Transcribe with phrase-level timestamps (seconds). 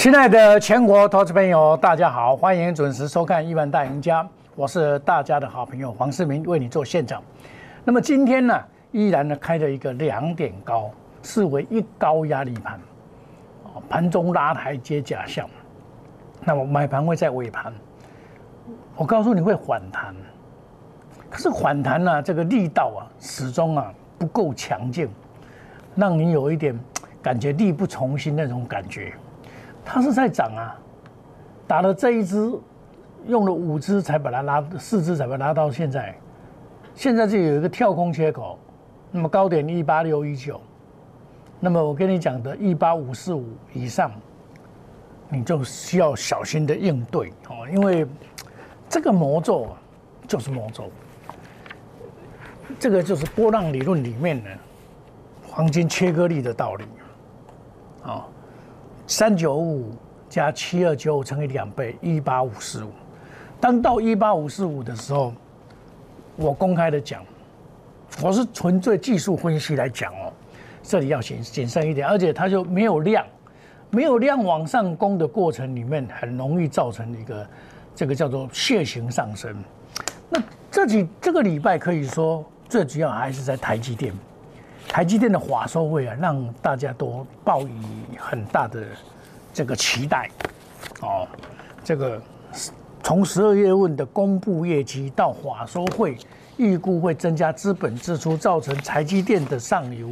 [0.00, 4.24] 亲爱的全国投资朋友，大家好，欢迎准时收看《亿万大赢家》，
[4.56, 7.22] 我是大家的好朋友黄世明，为你做现场。
[7.84, 8.58] 那么今天呢，
[8.92, 10.90] 依然呢开了一个两点高，
[11.22, 12.80] 视为一高压力盘，
[13.90, 15.46] 盘中拉抬接假象。
[16.46, 17.70] 那么买盘会在尾盘，
[18.96, 20.16] 我告诉你会反弹，
[21.28, 25.10] 可是反弹呢，这个力道啊，始终啊不够强劲，
[25.94, 26.74] 让你有一点
[27.20, 29.12] 感觉力不从心那种感觉。
[29.92, 30.78] 它是在涨啊，
[31.66, 32.52] 打了这一支，
[33.26, 36.16] 用了五支才把它拉，四支才把它拉到现在，
[36.94, 38.56] 现在就有一个跳空缺口，
[39.10, 40.60] 那么高点一八六一九，
[41.58, 44.12] 那么我跟你讲的一八五四五以上。
[45.32, 48.04] 你就需要小心的应对哦，因为
[48.88, 49.78] 这个魔咒啊
[50.26, 50.90] 就是魔咒，
[52.80, 54.50] 这个就是波浪理论里面的
[55.46, 56.84] 黄金切割力的道理
[58.02, 58.26] 啊。
[59.10, 59.90] 三九五
[60.28, 62.92] 加七二九五乘以两倍，一八五四五。
[63.60, 65.34] 当到一八五四五的时候，
[66.36, 67.20] 我公开的讲，
[68.22, 70.32] 我是纯粹技术分析来讲哦，
[70.80, 73.26] 这里要谨谨慎一点，而且它就没有量。
[73.90, 77.44] 没有量往上攻的过程里面，很容易造成一个
[77.96, 79.52] 这个叫做楔形上升。
[80.28, 84.14] 那这几这个礼拜可以说最主要还是在台积电，
[84.90, 87.70] 台积电的华收会啊，让大家都抱以
[88.18, 88.84] 很大的
[89.54, 90.28] 这个期待。
[91.00, 91.28] 哦，
[91.84, 92.20] 这个
[93.00, 96.18] 从十二月份的公布业绩到华收会
[96.56, 100.10] 预估会增加资本支出，造成台积电的上游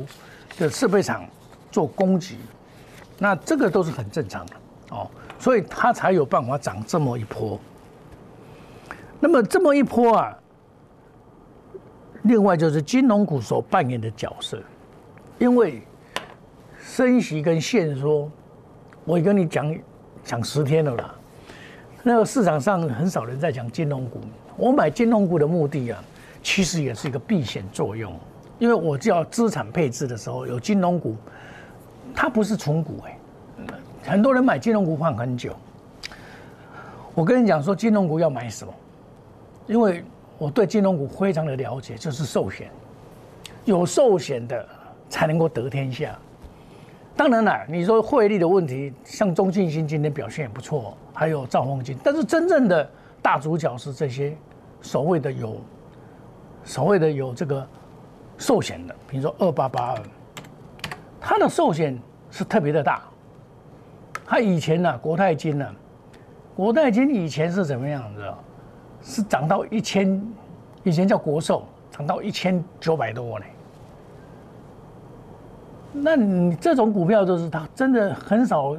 [0.57, 1.25] 的设备厂
[1.73, 2.37] 做供给。
[3.19, 4.53] 那这个都是很正常的
[4.91, 7.59] 哦，所以它才有办法涨这么一波。
[9.19, 10.39] 那么这么一波啊，
[12.29, 14.63] 另外就是金融股所扮演的角色，
[15.39, 15.83] 因为
[16.81, 18.31] 升息跟限缩，
[19.05, 19.77] 我跟你讲
[20.23, 21.15] 讲十天了啦。
[22.03, 24.21] 那个市场上很少人在讲金融股，
[24.57, 26.05] 我买金融股的目的啊，
[26.43, 28.15] 其实也是一个避险作用，
[28.59, 31.17] 因为我叫资产配置的时候有金融股。
[32.15, 33.19] 它不是纯股哎，
[34.05, 35.55] 很多人买金融股放很久。
[37.15, 38.73] 我跟你讲说，金融股要买什么？
[39.67, 40.03] 因为
[40.39, 42.71] 我对金融股非常的了解，就是寿险，
[43.65, 44.67] 有寿险的
[45.09, 46.19] 才能够得天下。
[47.17, 52.89] 当然了，你说汇率的问题，像中信金今天表现也不错，还有兆丰金，但是真正的
[53.21, 54.37] 大主角是这些
[54.81, 55.61] 所谓的有
[56.65, 57.67] 所谓的有这个
[58.39, 60.03] 寿险的，比如说二八八二，
[61.21, 61.99] 它的寿险。
[62.31, 63.05] 是特别的大，
[64.27, 65.67] 它以前呢，国泰金呢，
[66.55, 68.23] 国泰金以前是怎么样子？
[69.09, 70.23] 是涨到一千，
[70.85, 73.47] 以前叫国寿，涨到一千九百多呢。
[75.95, 78.77] 那你这种股票就是它真的很少，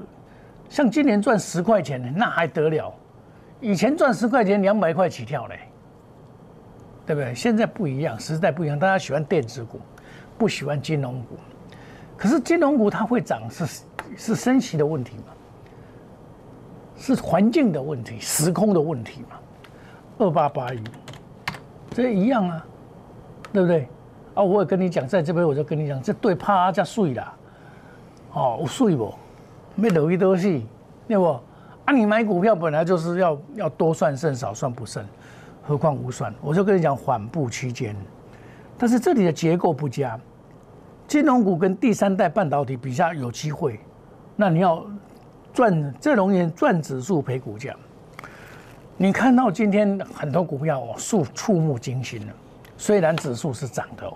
[0.70, 2.94] 像今年赚十块钱的那还得了？
[3.60, 5.60] 以前赚十块钱两百块起跳嘞，
[7.08, 7.34] 对不对？
[7.34, 9.80] 现在不一样，时代不一样，大家喜欢电子股，
[10.38, 11.36] 不喜欢金融股。
[12.16, 13.82] 可是金融股它会涨，是
[14.16, 15.34] 是升息的问题嘛？
[16.96, 19.38] 是环境的问题、时空的问题嘛？
[20.20, 20.84] 二八八一，
[21.92, 22.66] 这一样啊，
[23.54, 23.88] 对不对？
[24.36, 27.34] 啊，我也跟你讲，在这边我就跟你讲，这对怕加税啦，
[28.34, 29.14] 哦，有税不？
[29.76, 30.68] 没留一多戏，
[31.08, 31.40] 对不？
[31.86, 35.04] 啊，你买股票本来就是要要多算胜，少算不胜，
[35.64, 36.34] 何况无算？
[36.42, 37.96] 我就跟你讲，缓步区间，
[38.78, 40.20] 但是这里的结构不佳。
[41.08, 43.80] 金融股跟第三代半导体比较有机会，
[44.36, 44.86] 那你要
[45.54, 47.74] 赚，这容易赚指数赔股价。
[49.02, 52.34] 你看到今天很多股票哦，触触目惊心了。
[52.76, 54.14] 虽然指数是涨的哦，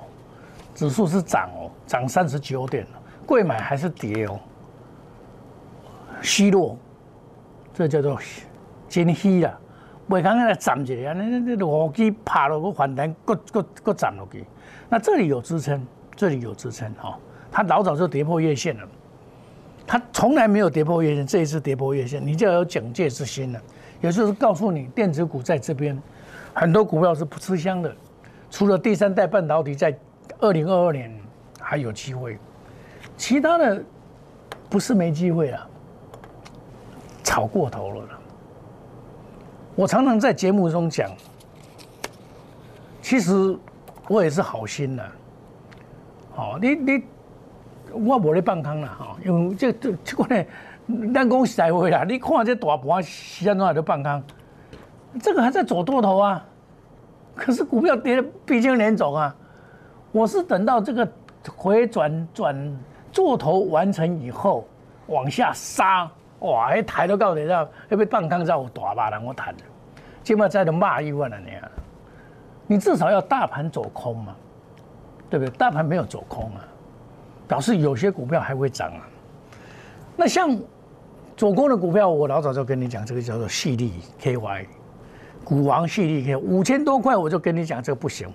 [0.76, 4.38] 指数是涨哦，涨三十九点了，贵买还是跌哦。
[6.22, 6.78] 稀落，
[7.74, 8.20] 这叫做
[8.90, 9.58] 金稀啦，
[10.08, 14.46] 未刚刚来涨一下，那那那逻辑爬了个反弹，各各各涨落去。
[14.90, 15.82] 那这里有支撑。
[16.16, 17.18] 这里有支撑哈，
[17.52, 18.88] 它老早就跌破月线了，
[19.88, 23.62] 它从来没有跌破月线，这一次跌破月线，你就要有警戒之心了。
[24.04, 25.98] 也就是告诉你，电子股在这边
[26.54, 27.96] 很多股票是不吃香的，
[28.52, 29.98] 除了第三代半导体在
[30.40, 31.10] 二零二二年
[31.58, 32.38] 还有机会，
[33.16, 33.82] 其他的
[34.70, 35.66] 不是没机会啊，
[37.24, 38.06] 炒过头了。
[39.74, 41.10] 我常常在节目中讲，
[43.02, 43.58] 其实
[44.10, 45.12] 我也是好心的。
[46.36, 47.04] 哦，你你
[47.94, 50.46] 我无咧放空啦，吼，因为这这这个呢，
[51.14, 54.24] 咱讲实在话啦，你看这大盘时间怎还在放空？
[55.22, 56.46] 这个还在走多头啊，
[57.36, 59.36] 可是股票跌的毕竟连走啊。
[60.12, 61.08] 我是等到这个
[61.56, 62.78] 回转转
[63.12, 64.68] 做头完成以后，
[65.08, 66.10] 往下杀，
[66.40, 69.56] 哇，迄抬都到底要要被半空才有大把人我谈，
[70.24, 71.72] 起码在都骂一万了你啊，
[72.68, 74.36] 你至少要大盘走空嘛，
[75.30, 75.52] 对不对？
[75.58, 76.62] 大盘没有走空啊，
[77.48, 79.02] 表示有些股票还会涨啊。
[80.16, 80.56] 那像
[81.36, 84.66] 走空的股票，我老早就跟你讲，这个叫做细粒 KY，
[85.44, 88.28] 股王细粒 K 五千多块，我就跟你讲这个不行。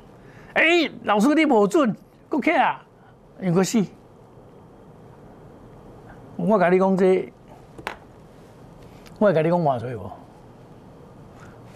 [0.54, 1.94] 哎，老师你无准
[2.30, 2.82] ，OK 啊，
[3.40, 3.90] 有个戏。
[6.36, 7.32] 我跟你讲这，
[9.18, 10.10] 我跟你讲话谁无？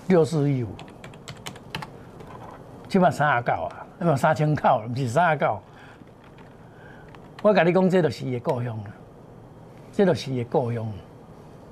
[0.08, 0.68] 六四一五，
[2.88, 5.58] 起码三十九啊，那么三千九，不是三十九。
[7.42, 8.78] 我跟你讲，这就是伊的故乡，
[9.92, 10.86] 这就是伊的故乡，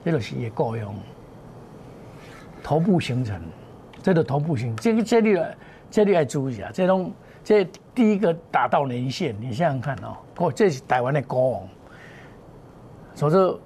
[0.05, 0.95] 这就是伊的故乡。
[2.63, 3.41] 头部形成，
[4.03, 5.41] 这个头部形，这个这里
[5.91, 7.11] 这里要注意啊，这种
[7.43, 7.65] 这
[7.95, 9.97] 第一个打到年线，你想想看
[10.37, 11.63] 哦，这是台湾的国王。
[13.15, 13.59] 所以说，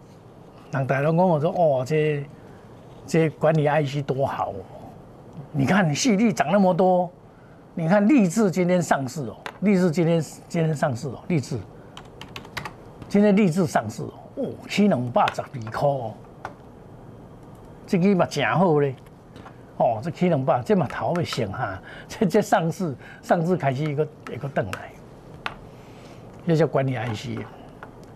[0.72, 2.24] 人大人讲我说哦，这
[3.06, 4.56] 这管理 IC 多好哦！
[5.52, 7.10] 你看你细粒涨那么多，
[7.74, 11.58] 你看立志今天上市哦，立志今天今天上市哦，立志
[13.08, 16.14] 今天立志上市哦，哦，起两百十二块哦，
[17.86, 18.94] 这个嘛真好咧，
[19.76, 24.92] 哦，这起两百，这嘛头会升哈， 这这上市上市开始一个一个等来，
[26.46, 27.44] 这叫管理 IC，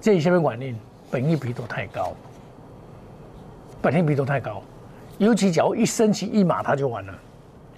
[0.01, 0.79] 这是什么原因？
[1.11, 2.13] 本益比都太高，
[3.81, 4.63] 本益比都太高，
[5.19, 7.13] 尤其假如一升起一码，它就完了；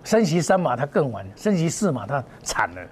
[0.03, 2.83] 升息三码，它更完；升息四码，它惨了。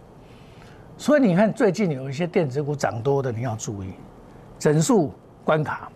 [0.97, 3.95] 所以你看，最近有一些电子股涨多的，你要注意。
[4.59, 5.13] 整数
[5.49, 5.91] 关卡。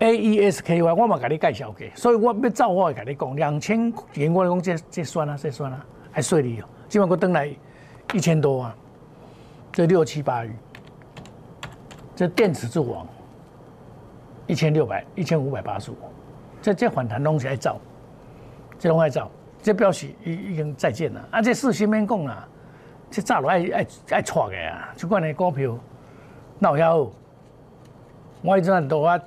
[0.00, 6.68] A E S K Y，我嘛给你介绍过，所以我要照我跟你讲，两千元我讲这这算啊，这算啊，还顺利哦。
[6.86, 7.48] 今晚我登来
[8.12, 8.76] 一千多啊，
[9.72, 10.50] 这六七八亿。
[12.14, 13.06] 这电池之王，
[14.46, 15.96] 一千六百一千五百八十五，
[16.60, 17.78] 这这反弹东西爱造，
[18.78, 19.30] 这拢爱造，
[19.62, 21.28] 这表示已已经再见了。
[21.30, 22.46] 啊，这事先免讲啦，
[23.10, 25.78] 这早落爱爱爱错的啊，这款的股票，
[26.58, 27.10] 闹遐好。
[28.46, 29.18] 我以前到啊，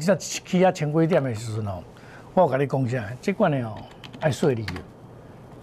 [0.00, 1.80] 这起啊千几点的时阵哦，
[2.34, 3.76] 我跟你讲下，这款的哦
[4.18, 4.66] 爱顺利，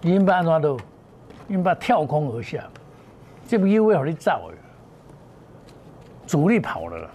[0.00, 0.80] 因把安怎都，
[1.46, 2.64] 因把跳空而下，
[3.46, 4.56] 这不以为互你造的。
[6.26, 7.10] 主力跑了，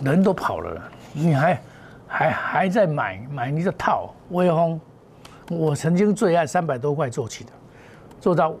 [0.00, 1.60] 人都跑了，你还
[2.08, 4.14] 还还在买买你的套？
[4.30, 4.80] 威风，
[5.50, 7.50] 我曾经最爱三百多块做起的，
[8.22, 8.54] 做到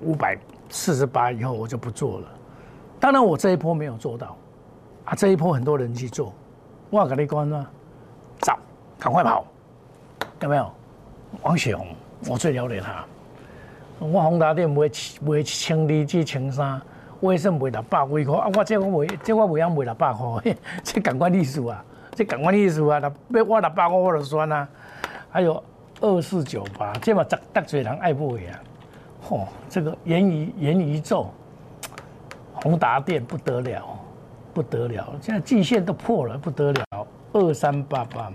[0.00, 0.36] 五百
[0.68, 2.28] 四十八以后我就不做了。
[3.06, 4.36] 当然我这一波没有做到，
[5.04, 6.32] 啊，这一波很多人去做，
[6.90, 7.66] 我跟你讲呢，
[8.40, 8.52] 走，
[8.98, 9.44] 赶快跑，
[10.40, 10.68] 有没有？
[11.42, 11.86] 王雪红，
[12.28, 13.04] 我最了解他。
[14.00, 14.90] 我宏达店卖
[15.22, 16.82] 卖一千二至千三，
[17.20, 18.50] 为什卖六百几块啊？
[18.52, 24.68] 我这我卖，这我袂晓卖六百块， 这感官艺术啊，这感官艺术啊，那要我六百块我就算啊。
[25.30, 25.62] 还有
[26.00, 28.58] 二四九八，这嘛得得罪人爱不买啊？
[29.28, 31.30] 嚯，这个元宇元宇宙，
[32.66, 33.86] 宏达店不得了，
[34.52, 38.32] 不得了，现在季线都破了，不得了，二三八八，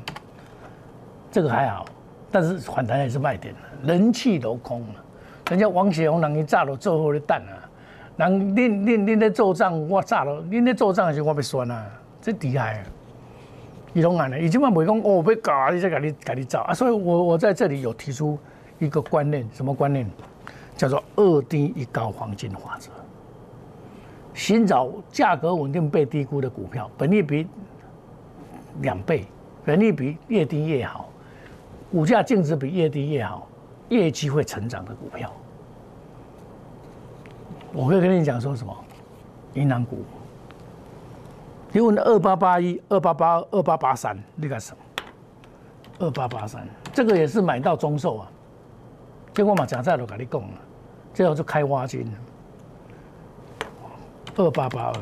[1.30, 1.86] 这个还好，
[2.32, 5.04] 但是反弹也是卖点人气都空了。
[5.50, 7.68] 人家王雪红人伊炸了最后的蛋啊，
[8.16, 11.86] 人恁恁恁在做账，我炸了，恁在做账的时候我要算啊，
[12.22, 12.84] 这厉害啊。
[13.94, 18.40] 伊拢安尼，伊即满袂讲哦，要搞啊你再甲你甲你造啊，所以我我在这里有提出
[18.80, 20.10] 一个观念，什么观念？
[20.78, 22.90] 叫做二低一高黄金法则，
[24.34, 27.48] 寻找价格稳定被低估的股票，本利比
[28.82, 29.26] 两倍，
[29.66, 31.10] 本利比越低越好，
[31.92, 33.48] 股价净值比越低越好，
[33.90, 35.32] 业绩会成长的股票。
[37.74, 38.76] 我会跟你讲说什么？
[39.54, 40.04] 银行股，
[41.74, 44.78] 你问二八八一、二八八二、二八八三，那个什么？
[46.00, 48.32] 二八八三，这个也是买到中寿啊。
[49.34, 50.50] 结果嘛，讲在都跟你讲了，
[51.14, 52.06] 最后就开挖金。
[54.38, 54.94] 二八八二，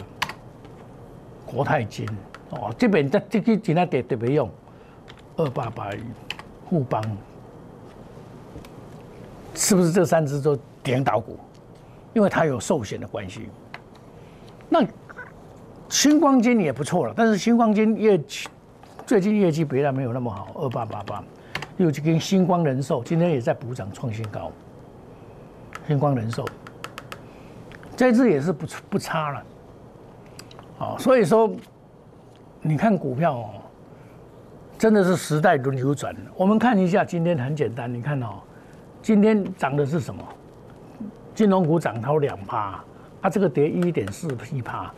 [1.46, 2.08] 国泰金
[2.50, 4.50] 哦，这边这这个今天特特别用。
[5.38, 6.00] 二八八一，
[6.70, 7.02] 富邦，
[9.56, 11.38] 是不是这三只都点倒股？
[12.14, 13.48] 因为它有寿险的关系，
[14.68, 14.86] 那
[15.88, 18.50] 星光金也不错了，但是星光金业绩
[19.06, 21.24] 最近业绩比来没有那么好，二八八八，
[21.78, 24.52] 又去跟星光人寿今天也在补涨创新高，
[25.88, 26.44] 星光人寿
[28.00, 29.44] 这次也是不不差了，
[30.78, 31.52] 哦，所以说
[32.62, 33.50] 你看股票哦，
[34.78, 36.16] 真的是时代轮流转。
[36.38, 38.40] 我们看一下今天很简单，你看哦，
[39.02, 40.24] 今天涨的是什么？
[41.36, 42.82] 金融股涨超两趴，
[43.20, 44.90] 啊，这个跌一点四一趴，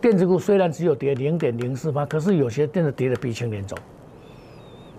[0.00, 3.78] 电子股虽然只有跌零点零四八，可是有些真的跌的鼻青脸肿。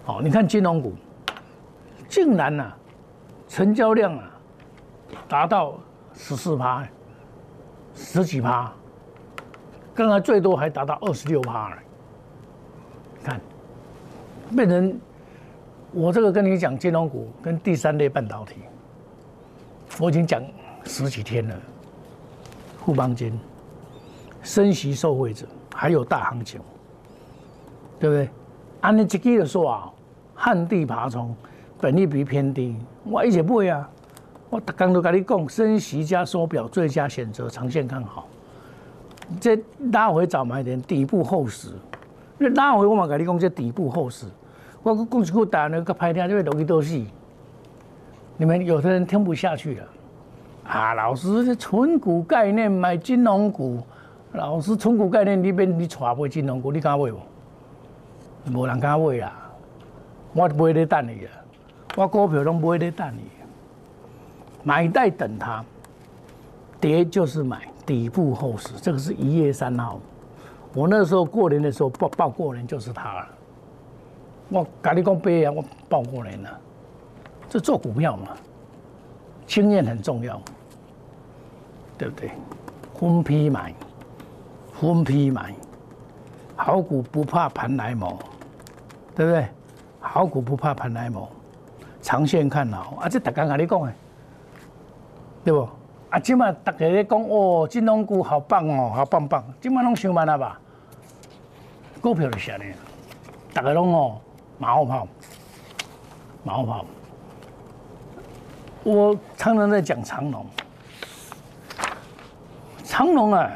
[0.06, 0.94] 好，你看金融股，
[2.08, 2.72] 竟然呐，
[3.50, 4.32] 成交量啊
[5.28, 5.74] 达到
[6.14, 6.88] 十四趴，
[8.04, 8.74] 十几趴，
[9.94, 11.78] 刚才最多还达到二十六趴了。
[13.24, 13.40] 看，
[14.56, 15.00] 变成
[15.92, 18.56] 我这个跟你讲金融股跟第三类半导体，
[20.00, 20.44] 我已经讲
[20.84, 21.56] 十几天了。
[22.84, 23.40] 富邦金、
[24.42, 26.60] 升息受惠者，还有大行情，
[28.00, 28.30] 对不对？
[28.82, 29.94] 按你自己的说啊，
[30.34, 31.34] 旱地爬虫，
[31.80, 33.88] 本利比偏低，我一直不会啊。
[34.52, 38.28] 我刚都跟你讲，升息加缩表最佳选择，长线看好。
[39.40, 39.58] 这
[39.94, 41.70] 拉回早买点，底部厚实。
[42.38, 44.26] 那拉回我嘛跟你讲，这底部厚实。
[44.84, 47.02] 我讲一句打那个拍天就会容易多死。
[48.36, 49.86] 你们有的人听不下去了。
[50.66, 53.82] 啊，老师，这纯股概念买金融股，
[54.34, 57.18] 老师纯股概念里边你揣买金融股，你敢买无？
[58.52, 59.32] 无人敢买啦，
[60.34, 61.32] 我买咧等你啊，
[61.96, 63.22] 我股票拢买咧等你，
[64.64, 65.64] 买在等它，
[66.80, 70.00] 跌就是买，底部厚实，这个是一月三号，
[70.74, 73.28] 我那时候过年的时候报报过年就是它了，
[74.50, 76.60] 我跟你讲白啊，我报过年了，
[77.50, 78.30] 这做股票嘛。
[79.48, 80.42] 经验很重要，
[81.98, 82.32] 对不对？
[82.98, 83.74] 分批买，
[84.72, 85.54] 分批买，
[86.56, 88.18] 好股不怕盘来磨，
[89.14, 89.46] 对不对？
[90.00, 91.28] 好股不怕盘来磨，
[92.02, 92.96] 长线看好。
[93.02, 93.94] 啊，这大家跟你讲的，
[95.44, 95.68] 对不？
[96.10, 99.44] 啊，今嘛大家咧讲哦，金融股好棒哦，好棒棒。
[99.62, 100.60] 今嘛拢上班了吧？
[102.02, 102.74] 股票就是安尼，
[103.54, 104.20] 大家拢哦
[104.58, 105.08] 马后炮，
[106.44, 106.86] 马后炮。
[108.84, 110.46] 我常常在讲长龙，
[112.84, 113.50] 长龙啊，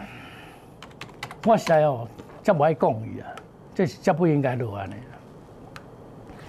[1.45, 2.07] 我实在哦，
[2.41, 3.27] 这不爱讲伊啊，
[3.73, 4.93] 这这不应该落安尼，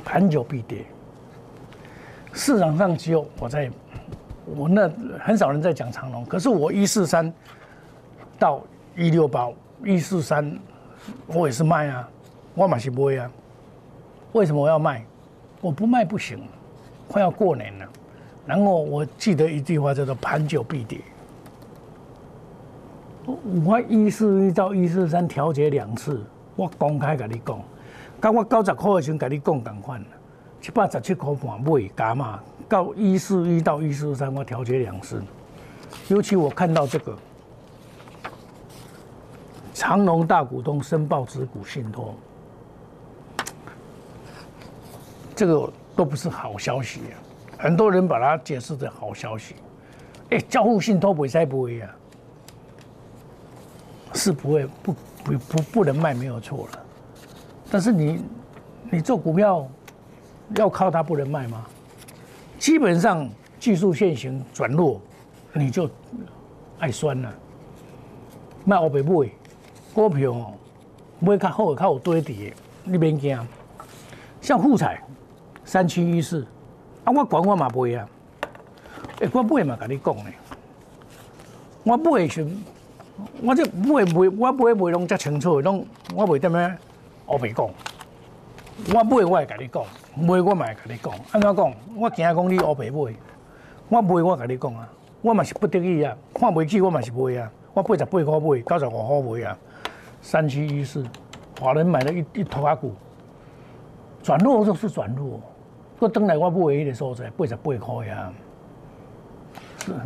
[0.04, 0.84] 盘久必跌。
[2.32, 3.70] 市场上只有我在，
[4.46, 4.88] 我那
[5.18, 7.32] 很少人在讲长龙，可是我一四三
[8.38, 8.60] 到
[8.96, 9.48] 一六八，
[9.84, 10.56] 一四三
[11.26, 12.08] 我也是卖啊，
[12.54, 13.30] 我嘛是卖啊。
[14.32, 15.04] 为什么我要卖？
[15.60, 16.38] 我不卖不行，
[17.08, 17.86] 快要过年了。
[18.46, 21.00] 然后我记得一句话叫做“盘久必跌”。
[23.64, 26.22] 我一四一到一四三调节两次，
[26.54, 27.58] 我公开跟你讲，
[28.20, 30.04] 到我九十块的时候跟你讲同款，
[30.60, 32.38] 七百十七块半买加嘛。
[32.68, 35.22] 到一四一到一四三我调节两次，
[36.08, 37.16] 尤其我看到这个
[39.72, 42.14] 长隆大股东申报持股信托，
[45.34, 47.14] 这个都不是好消息啊。
[47.58, 49.54] 很多人把它解释的好消息，
[50.30, 51.90] 哎，交互信托不会不会啊？
[54.12, 54.92] 是不会不
[55.22, 56.78] 不不不能卖没有错了，
[57.70, 58.24] 但是你
[58.90, 59.68] 你做股票
[60.56, 61.64] 要靠它不能卖吗？
[62.58, 65.00] 基本上技术线型转弱，
[65.52, 65.88] 你就
[66.78, 67.32] 爱酸了。
[68.64, 69.28] 卖我别买
[69.94, 70.52] 股票哦，
[71.20, 72.52] 买较好较有堆底，
[72.84, 73.38] 你别惊。
[74.40, 75.02] 像富彩
[75.64, 76.46] 三七一四。
[77.04, 78.08] 啊，我管我嘛买啊！
[79.20, 80.34] 诶，我买嘛，甲你讲咧，
[81.84, 82.44] 我买时，
[83.42, 86.76] 我这买买，我买买拢遮清楚，拢我袂踮咧
[87.28, 87.70] 乌白讲。
[88.94, 89.82] 我买我会甲你讲，
[90.14, 91.12] 买我嘛会甲你讲。
[91.32, 91.72] 安怎讲？
[91.96, 93.14] 我惊讲你乌白买，
[93.88, 94.88] 我买我甲你讲啊，
[95.22, 97.50] 我嘛是不得已啊，看袂起我嘛是买啊。
[97.72, 99.58] 我八十八块买，九十五块买啊。
[100.20, 101.04] 三七一四，
[101.60, 102.94] 华人买了一一头阿股，
[104.22, 105.40] 转弱就是转弱。
[105.98, 108.32] 我等来我买迄个所在八十八块呀，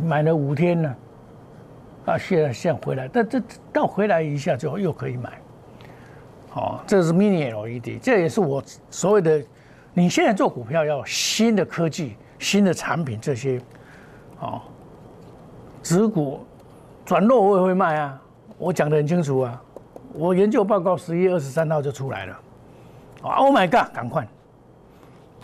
[0.01, 0.95] 买了五天呢，
[2.05, 3.41] 啊，现在现回来，但这
[3.73, 5.31] 到回来一下就又可以买，
[6.53, 9.43] 哦，这是 mini LED，这也是我所谓的，
[9.93, 13.61] 你现在做股票要新的科技、新的产品这些，
[14.39, 14.61] 哦，
[15.81, 16.45] 指股
[17.05, 18.21] 转弱我也会卖啊，
[18.57, 19.61] 我讲的很清楚啊，
[20.13, 22.39] 我研究报告十一月二十三号就出来了，
[23.23, 24.27] 啊，Oh my God，赶快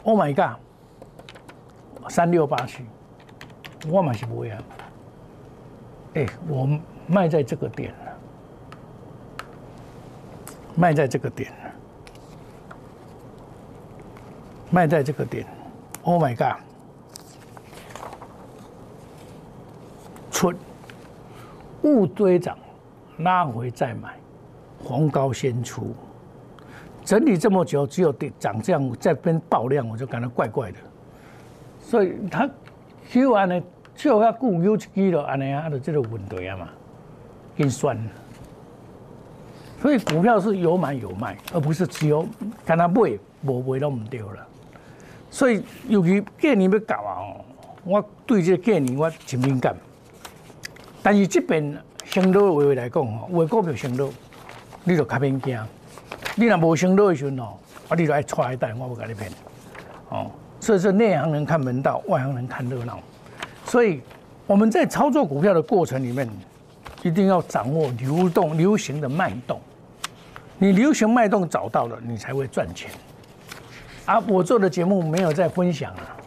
[0.04, 0.60] ！Oh my god！
[2.10, 2.86] 三六八七，
[3.90, 4.64] 我买是不会啊。
[6.14, 6.66] 哎，我
[7.08, 7.94] 卖在这个点，
[10.78, 11.52] 卖在这个点，
[14.70, 15.44] 卖在这个点。
[16.04, 16.62] Oh my god！
[20.32, 20.54] 出
[21.82, 22.56] 物堆涨，
[23.18, 24.20] 拉回再买，
[24.84, 25.96] 红高先出。
[27.04, 30.78] 整理这么久，只有涨这样在边爆量，我就感到怪怪的。
[31.82, 32.48] 所以他
[33.10, 33.64] 就安尼，
[33.96, 36.70] 就要固有一支了，安尼啊，就这个问题啊嘛，
[37.58, 37.98] 跟算。
[39.88, 42.28] 所以股票是有买有卖，而不是只有
[42.66, 44.46] 跟他买，无买都唔对了。
[45.32, 47.24] 所以尤其过年要到啊，
[47.86, 49.74] 我对这过年我真敏感。
[51.02, 54.10] 但是这边升落的话来讲吼，有股票升落，
[54.84, 55.58] 你就较免惊。
[56.36, 59.32] 你若无升落的时阵吼，啊，你就爱揣一袋，我不甲你骗。
[60.10, 60.30] 哦，
[60.60, 63.00] 所以说内行人看门道，外行人看热闹。
[63.64, 64.02] 所以
[64.48, 66.30] 我们在操作股票的过程里面，
[67.04, 69.58] 一定要掌握流动、流行的脉动。
[70.60, 72.90] 你流行脉动找到了，你才会赚钱。
[74.06, 76.18] 啊，我做的节目没有在分享啊，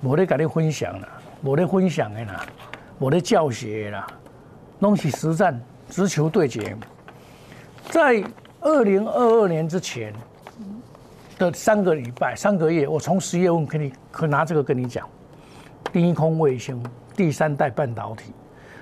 [0.00, 1.08] 我在跟你分享了，
[1.42, 2.46] 我在分享的啦，
[2.98, 4.06] 我在教学啦，
[4.78, 6.76] 弄起实战，直球对决。
[7.88, 8.22] 在
[8.60, 10.12] 二零二二年之前
[11.38, 15.08] 的三个礼拜、三个月，我从十月份跟你可拿这个跟你讲，
[15.92, 16.80] 低空卫星、
[17.16, 18.32] 第三代半导体、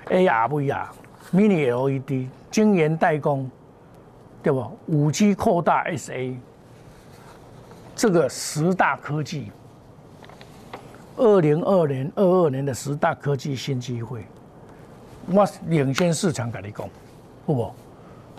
[0.09, 0.87] AR、VR、
[1.33, 3.51] Mini LED、晶圆代工，
[4.49, 4.67] 对不？
[4.87, 6.35] 五 G 扩大 SA。
[7.95, 9.53] 这个十大科技，
[11.19, 14.25] 二零二年、二二年的十大科技新机会，
[15.27, 16.89] 我领先市场跟你讲，
[17.45, 17.71] 不不，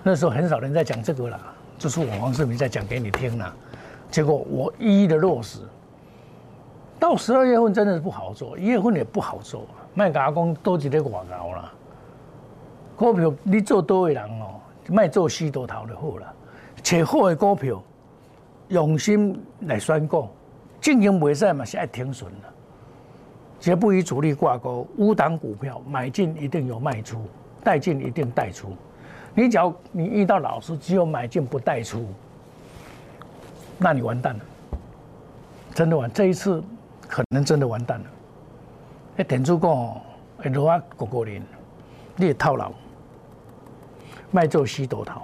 [0.01, 1.39] 那时候很少人在讲这个了，
[1.77, 3.53] 就是我黄世明在讲给你听了，
[4.09, 5.59] 结果我一一的落实。
[6.97, 11.71] 到十二月份真的是不好做，一月份也不好做，卖加工都直接挂高了。
[12.95, 14.55] 股票你做多的人哦，
[14.89, 16.33] 卖做西多头就好了，
[16.83, 17.81] 且好的股票。
[18.69, 20.27] 用心来选股，
[20.79, 22.47] 经营袂使嘛是爱停损的，
[23.59, 24.87] 绝不与主力挂钩。
[24.97, 27.19] 五档股票买进一定有卖出，
[27.63, 28.77] 带进一定带出。
[29.33, 32.05] 你只要你遇到老师只有买进不带出，
[33.79, 34.39] 那你完蛋了，
[35.73, 36.07] 真的完。
[36.13, 36.63] 这一次
[37.07, 38.05] 可能真的完蛋了。
[39.15, 39.97] 那田主讲，
[40.37, 41.41] 会落啊个个年，
[42.15, 42.71] 你也套牢，
[44.31, 45.21] 卖做西多头。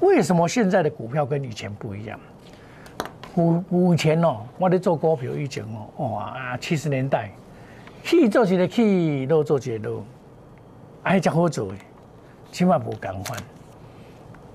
[0.00, 2.18] 为什么现在的股票跟以前不一样？
[3.36, 5.64] 以前哦，我在做股票以前
[5.96, 7.30] 哦，哇，七十年代，
[8.02, 10.04] 去做一个去，落做一个落，
[11.02, 11.74] 还较好做的，
[12.52, 13.38] 起码不敢换。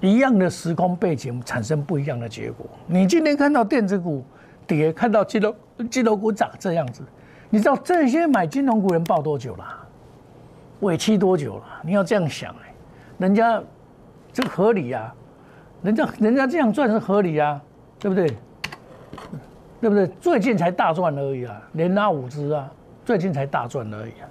[0.02, 2.66] 一样的时空背景产生不一样的结果。
[2.88, 4.24] 你今天看到电子股
[4.66, 5.56] 跌，看到金融
[5.90, 7.04] 金融股涨这样子，
[7.50, 9.66] 你知道这些买金融股人抱多久了？
[10.80, 11.64] 尾期多久了？
[11.84, 12.56] 你要这样想，
[13.20, 13.62] 人家
[14.34, 15.14] 这合理呀。
[15.82, 17.62] 人家人家这样赚是合理啊，
[18.00, 18.28] 对不对？
[19.80, 20.06] 对不对？
[20.20, 22.70] 最近才大赚而已啊，连拉五只啊，
[23.06, 24.28] 最近才大赚而已啊。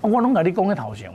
[0.00, 1.10] 我拢给你讲个头型，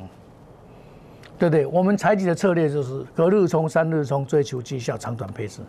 [1.39, 1.65] 对不对？
[1.65, 5.61] 我们采取的策略就是隔日冲、三日冲，追求绩效长短配置。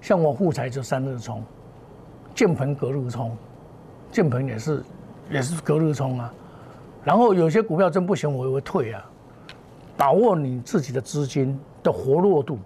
[0.00, 1.44] 像我护财就三日冲，
[2.34, 3.36] 建鹏隔日冲，
[4.10, 4.82] 建鹏也是
[5.30, 6.32] 也是隔日冲啊。
[7.04, 9.04] 然后有些股票真不行，我也会退啊。
[9.96, 12.58] 把握你自己的资金的活络度。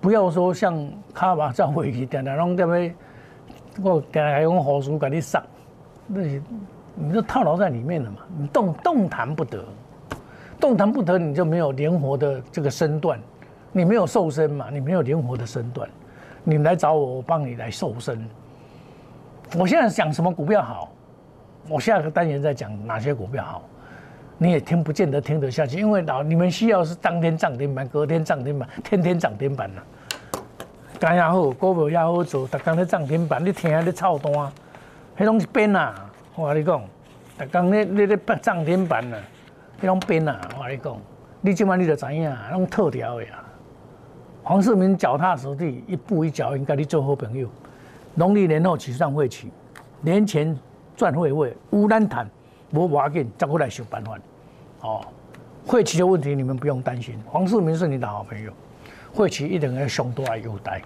[0.00, 2.94] 不要说像卡巴照回去，定定拢在要，
[3.82, 5.42] 我点来用火书给你上，
[6.06, 6.42] 那你
[6.94, 9.64] 你就套牢在里面了嘛，你动动弹不得，
[10.60, 13.20] 动弹不得，你就没有灵活的这个身段，
[13.72, 15.88] 你没有瘦身嘛，你没有灵活的身段，
[16.44, 18.24] 你来找我，我帮你来瘦身。
[19.58, 20.92] 我现在讲什么股票好，
[21.68, 23.62] 我下个单元在讲哪些股票好。
[24.40, 29.82] 你也听不见得听得下去，因为老你们需要是当天涨停板，隔天涨停板，天天涨停板呐。
[31.00, 34.32] 干也好，股票也好做，逐工咧涨停板，你听咧操单，
[35.18, 35.94] 迄拢是编啊！
[36.36, 36.80] 我跟你讲，
[37.38, 39.16] 逐工咧咧咧涨停板呐，
[39.82, 40.40] 迄拢编啊！
[40.56, 40.96] 我跟你讲，
[41.40, 43.44] 你今晚你就知影，拢特调的啊。
[44.44, 47.48] 黄世明脚踏实地，一步一脚印，跟你做好朋友。
[48.14, 49.52] 农历年后起算会起，
[50.00, 50.56] 年前
[50.96, 52.28] 赚会会，乌兰谈。
[52.70, 54.18] 无要紧，再过来想办法。
[54.82, 55.00] 哦，
[55.66, 57.20] 会期的问题你们不用担心。
[57.26, 58.52] 黄世明是你的好朋友，
[59.14, 60.82] 会期一定要上多来优待。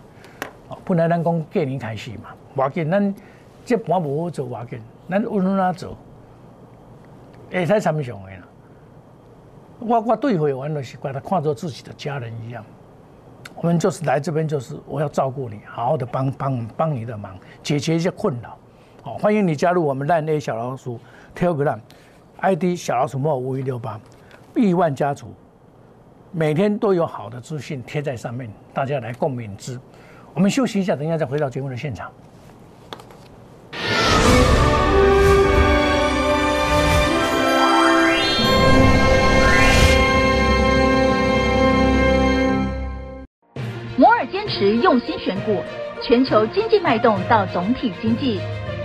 [0.68, 3.14] 哦，本来咱讲过年开始嘛，要紧，咱
[3.64, 5.97] 这盘无好做，要紧，咱稳稳啊做，
[7.51, 8.49] 会使参详的啦。
[9.81, 12.64] 我我对会员就是把他看作自己的家人一样。
[13.57, 18.57] 我们就是来这边，就是我要照顾你，好好的帮帮帮你的忙，解决一些困扰。
[19.03, 20.99] 好，欢迎你加入我们烂 A 小老鼠。
[21.35, 24.01] Telegram，ID 小老鼠莫五一六八，
[24.55, 25.35] 亿万家族，
[26.31, 29.79] 每天都有好的资讯贴在上面，大家来共勉之。
[30.35, 32.11] 我们休息一下，等一下再回到节目的现场。
[43.97, 45.62] 摩尔坚持用心选股，
[46.03, 48.40] 全球经济脉动到总体经济。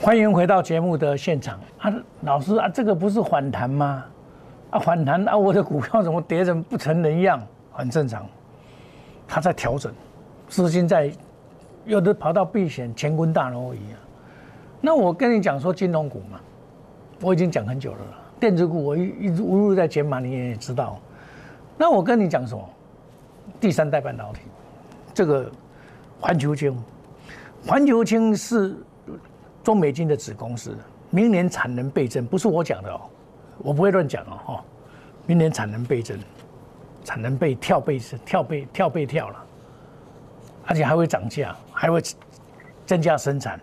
[0.00, 4.04] 欢迎回到节目的现场啊，老师啊，这个不是反弹吗？
[4.70, 7.42] 啊，反弹啊，我的股票怎么跌成不成人样？
[7.72, 8.24] 很正常，
[9.26, 9.92] 它在调整，
[10.48, 11.10] 资金在，
[11.84, 13.98] 有的跑到避险，乾坤大挪移啊。
[14.80, 16.38] 那我跟你讲说金融股嘛，
[17.20, 17.98] 我已经讲很久了，
[18.38, 20.96] 电子股我一一直无路在减码，你也知道。
[21.76, 22.64] 那我跟你讲什么？
[23.60, 24.42] 第三代半导体，
[25.12, 25.50] 这个
[26.20, 26.80] 环球晶，
[27.66, 28.76] 环球晶是。
[29.62, 30.76] 中美金的子公司
[31.10, 33.00] 明年产能倍增，不是我讲的哦，
[33.58, 34.64] 我不会乱讲哦哈。
[35.26, 36.18] 明年产能倍增，
[37.04, 39.44] 产能倍跳倍跳倍跳倍跳了，
[40.66, 42.02] 而且还会涨价，还会
[42.86, 43.60] 增加生产，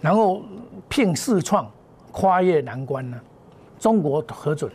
[0.00, 0.42] 然后
[0.88, 1.68] 聘四创
[2.12, 3.20] 跨越难关呢。
[3.78, 4.70] 中国核准，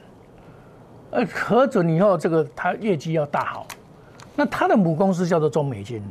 [1.11, 3.67] 呃，核准以后这个它业绩要大好，
[4.35, 6.01] 那它的母公司叫做中美金，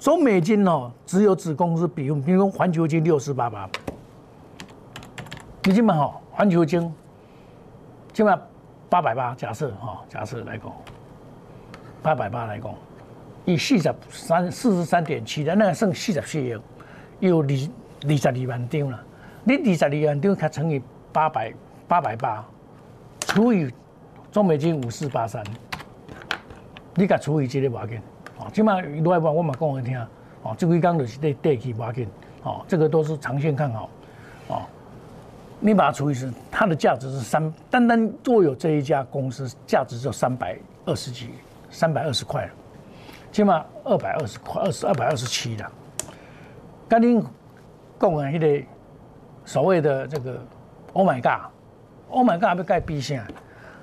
[0.00, 3.68] 中美金哦只有子公司比如比如环球金六四八八。
[5.62, 6.90] 你这么好，环球金，
[8.14, 8.36] 起码
[8.88, 10.72] 八百八，假设哈，假设来讲，
[12.02, 12.74] 八百八来讲，
[13.44, 16.58] 以四十三四十三点七的，那剩四十四亿，
[17.20, 17.46] 有二
[18.08, 18.98] 二十二万张了。
[19.44, 20.80] 你二十二万张，它乘以
[21.12, 21.52] 八百
[21.86, 22.42] 八百八，
[23.20, 23.70] 除以
[24.32, 25.44] 中美金五四八三，
[26.94, 28.00] 你甲除以这个要紧，
[28.40, 30.00] 哦，起码另外一半我嘛讲给你听，
[30.42, 32.08] 哦，这几刚就是对对起要紧，
[32.42, 33.88] 哦，这个都是长线看好，
[34.48, 34.62] 哦。
[35.62, 41.34] 你把它除以是，它的价值是三，单单若有这一家公司，价值就三百二十几，
[41.68, 42.48] 三百二十块，
[43.30, 45.70] 起码二百二十块，二十二百二十七的。
[46.88, 47.22] 刚您
[47.98, 48.62] 讲啊，那个
[49.44, 50.42] 所谓的这个
[50.94, 53.22] ，Oh my God，Oh my God，要盖 B 线，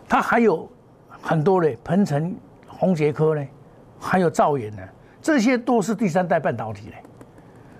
[0.09, 0.67] 它还有
[1.21, 2.35] 很多嘞，鹏程、
[2.67, 3.47] 宏杰科呢，
[3.99, 4.81] 还有兆元呢，
[5.21, 7.03] 这些都是第三代半导体嘞，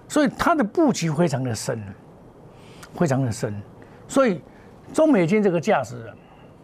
[0.07, 1.81] 所以它的布局非常的深，
[2.95, 3.53] 非常的深。
[4.07, 4.41] 所以，
[4.93, 6.11] 中美金这个价值，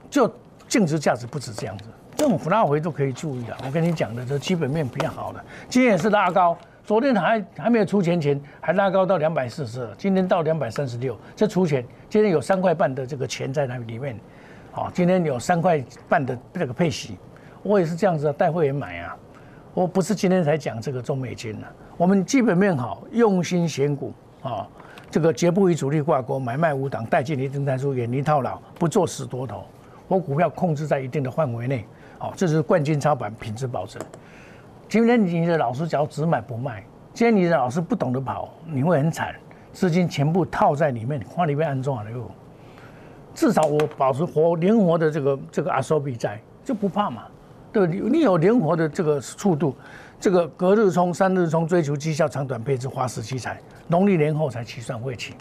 [0.09, 0.33] 就
[0.67, 1.85] 净值价值不止这样子，
[2.15, 3.55] 这种拉回都可以注意的。
[3.65, 14.17] 我跟你讲的，这基本面比较好的，今天也是拉高，昨天还还没有出钱前还拉高到两百四十二，今天到两百三十六，这出钱，今天有三块半的这个钱在那里面，
[14.71, 17.17] 好，今天有三块半的这个配息，
[17.61, 19.17] 我也是这样子带会员买啊，
[19.73, 24.67] 我不是今天才讲这个中美金的，我们基本面好，用心选股啊。
[25.09, 29.63] 这个绝不与主力挂钩，买卖无挡，带进一定单数，远离套牢，不做死多头。
[30.07, 31.85] 我股票控制在一定的范围内，
[32.19, 34.01] 好，这是冠军操盘，品质保证。
[34.87, 36.83] 今天你的老师只要只买不卖，
[37.13, 39.35] 今天你的老师不懂得跑，你会很惨，
[39.71, 42.29] 资金全部套在里面，花里面安装了又。
[43.33, 47.23] 至少我保持活灵活的这个这个阿索比在，就不怕嘛。
[47.73, 49.75] 对，你你有灵活的这个速度，
[50.19, 53.59] 这个隔日冲、三日冲，追求绩效长短配置，花时器材。
[53.87, 55.33] 农历年后才起算会期，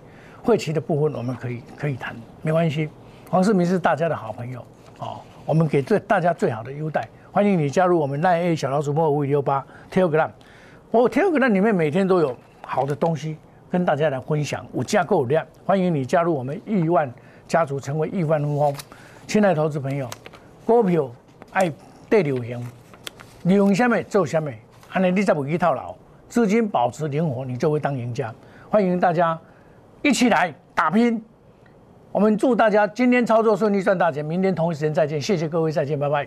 [0.42, 2.88] 会期的部分我们可以可以谈，没关系。
[3.29, 4.64] 黄世明是大家的好朋友，
[4.99, 10.31] 哦，我们给最大家最好的优待，欢迎你加入我们赖 A 小老鼠莫五五六八 Telegram，
[10.90, 13.37] 我 Telegram 里面每天都有好的东西
[13.71, 17.12] 跟大家来分享，五架构量，欢迎你加入我们亿万
[17.47, 18.75] 家族，成为亿万富翁。
[19.27, 20.09] 亲爱的投资朋友，
[20.64, 21.11] 股票
[21.53, 21.71] 爱
[22.12, 22.62] 对流行，
[23.44, 24.53] 利用什么做什么，
[24.92, 25.94] 安尼你才不去套牢。
[26.29, 28.31] 资金保持灵活，你就会当赢家。
[28.68, 29.38] 欢迎大家
[30.03, 31.25] 一起来打拼。
[32.11, 34.22] 我们祝大家今天操作顺利，赚大钱。
[34.22, 36.27] 明天同一时间再见，谢谢各位，再见，拜拜。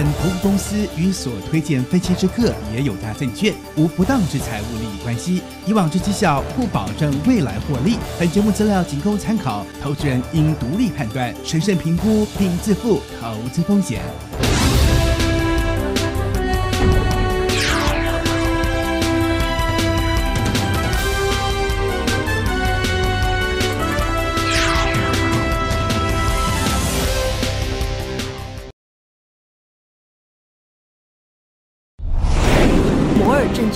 [0.00, 5.42] 本投资公司与所推荐分期之客也有大证券无不当之财务利益关系。
[5.66, 7.98] 以往之绩效不保证未来获利。
[8.18, 14.00] 本节目资料仅供参考，投资人应独立判断、审慎评估并自负投资风险。